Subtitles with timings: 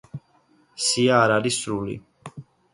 [0.87, 2.01] სია არ არის სრული.